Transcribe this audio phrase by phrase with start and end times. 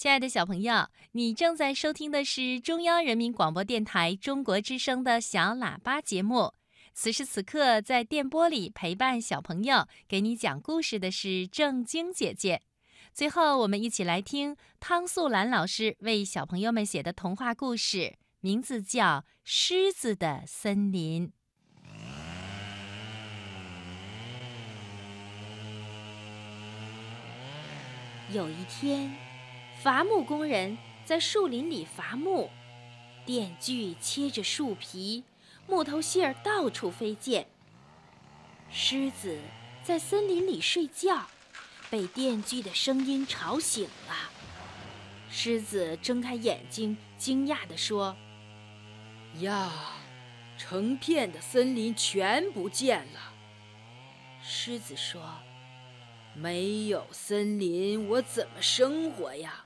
[0.00, 6.54] 亲爱的小朋友，你正在收听的是中央人民广播电台中国之声的小喇叭节目。
[6.94, 12.62] 此时此刻，在电波里陪伴小朋友、给你讲故事的是正晶姐姐。
[13.12, 19.04] 最后，我们一起来听汤素兰老师为小朋友们写的童话故事，名字叫
[19.44, 21.28] 《狮子的森林》。
[28.32, 29.29] 有一天。
[29.82, 32.50] 伐木工人在树林里伐木，
[33.24, 35.24] 电锯切着树皮，
[35.66, 37.46] 木头屑儿到处飞溅。
[38.70, 39.38] 狮子
[39.82, 41.26] 在森林里睡觉，
[41.88, 44.14] 被电锯的声音吵醒了。
[45.30, 48.14] 狮子睁开眼睛，惊讶地说
[49.40, 49.72] ：“呀，
[50.58, 53.32] 成片的森林全不见了。”
[54.44, 55.22] 狮子说
[56.36, 59.64] ：“没有森林，我怎么生活呀？”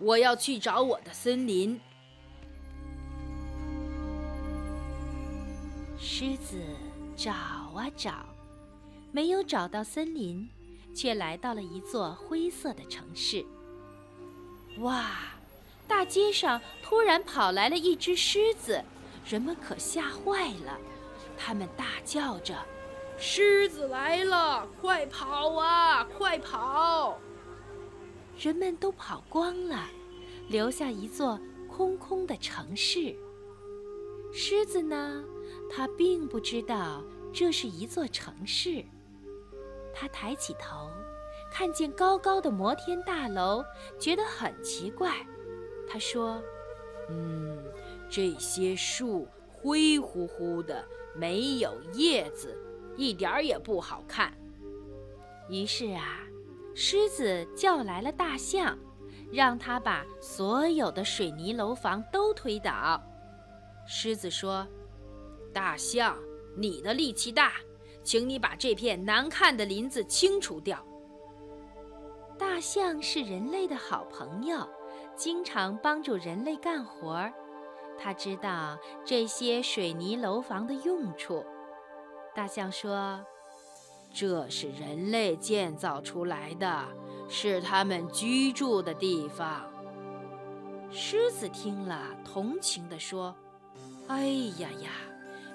[0.00, 1.78] 我要去找我的森林。
[5.98, 6.58] 狮子
[7.14, 8.24] 找啊找，
[9.12, 10.48] 没有找到森林，
[10.94, 13.44] 却来到了一座灰色的城市。
[14.78, 15.10] 哇！
[15.86, 18.80] 大街上突然跑来了一只狮子，
[19.28, 20.78] 人们可吓坏了，
[21.36, 22.54] 他们大叫着
[23.18, 24.64] ：“狮子来了！
[24.80, 26.04] 快跑啊！
[26.04, 27.18] 快跑！”
[28.38, 29.88] 人们都跑光了，
[30.50, 33.14] 留下一座空空的城市。
[34.32, 35.24] 狮子呢？
[35.70, 38.84] 它并不知道这是一座城市。
[39.94, 40.90] 它抬起头，
[41.52, 43.64] 看见高高的摩天大楼，
[43.98, 45.24] 觉得很奇怪。
[45.88, 46.42] 他说
[47.08, 47.62] ：“嗯，
[48.08, 50.84] 这些树灰乎乎的，
[51.14, 52.56] 没有叶子，
[52.96, 54.36] 一点儿也不好看。”
[55.48, 56.26] 于是啊。
[56.72, 58.78] 狮子叫来了大象，
[59.32, 63.02] 让他把所有的水泥楼房都推倒。
[63.86, 64.66] 狮子说
[65.54, 66.16] ：“大象，
[66.56, 67.52] 你的力气大，
[68.02, 70.84] 请你把这片难看的林子清除掉。”
[72.38, 74.68] 大象是人类的好朋友，
[75.14, 77.32] 经常帮助人类干活儿。
[77.98, 81.44] 他知道这些水泥楼房的用处。
[82.34, 83.24] 大象说。
[84.12, 86.84] 这是人类建造出来的，
[87.30, 89.62] 是他们居住的地方。
[90.90, 93.32] 狮子听了，同情地说
[94.08, 94.26] ：“哎
[94.58, 94.90] 呀呀，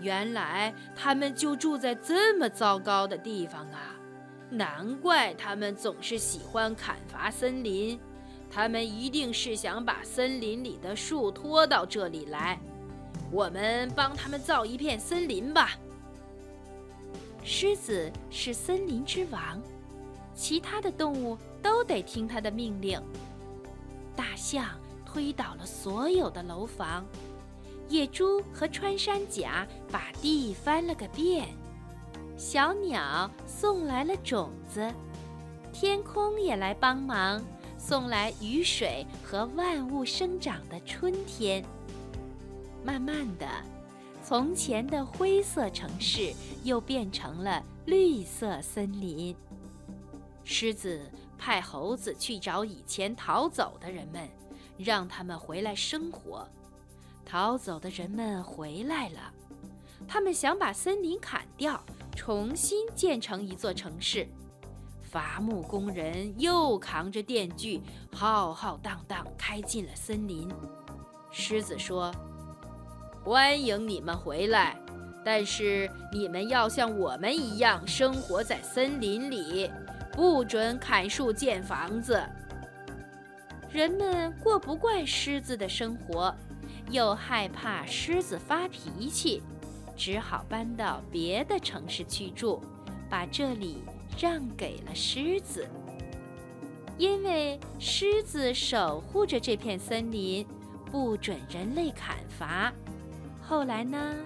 [0.00, 3.94] 原来他们就住在这么糟糕的地方啊！
[4.50, 7.98] 难怪他们总是喜欢砍伐森林，
[8.50, 12.58] 他们一定是想把森林里的树拖到这里来。
[13.30, 15.70] 我们帮他们造一片森林吧。”
[17.44, 19.62] 狮子是森林之王，
[20.40, 22.98] 其他的动物都得听它的命令。
[24.16, 24.64] 大象
[25.04, 27.04] 推倒了所有的楼房，
[27.90, 31.46] 野猪和穿山甲把地翻了个遍，
[32.38, 34.90] 小鸟送来了种子，
[35.74, 37.44] 天空也来帮忙，
[37.76, 41.62] 送来雨水和万物生长的春天。
[42.82, 43.46] 慢慢的。
[44.22, 49.34] 从前的灰色城市又变成了绿色森林。
[50.52, 51.00] 狮子
[51.38, 54.28] 派猴子去找以前逃走的人们，
[54.76, 56.44] 让他们回来生活。
[57.24, 59.32] 逃走的人们回来了，
[60.08, 61.80] 他们想把森林砍掉，
[62.16, 64.26] 重新建成一座城市。
[65.00, 67.80] 伐木工人又扛着电锯，
[68.12, 70.48] 浩浩荡荡开进了森林。
[71.30, 72.12] 狮子说。
[73.22, 74.76] 欢迎你们回来，
[75.24, 79.70] 但是你们要像我们一样生活在森林里，
[80.12, 82.22] 不准砍树建房子。
[83.70, 86.34] 人们过不惯狮子的生活，
[86.90, 89.42] 又害怕狮子发脾气，
[89.96, 92.60] 只好搬到别的城市去住，
[93.08, 93.82] 把这里
[94.18, 95.68] 让给了狮子。
[96.98, 100.46] 因为狮子守护着这片森林，
[100.90, 102.72] 不准人类砍伐。
[103.40, 104.16] 后来呢？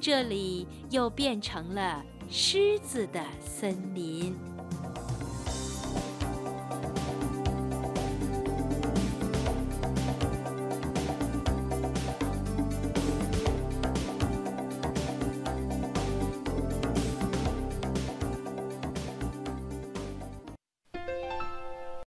[0.00, 4.36] 这里又变成了狮子的森林。